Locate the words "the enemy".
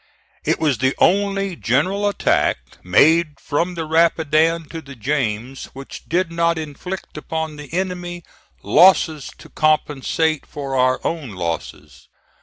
7.55-8.23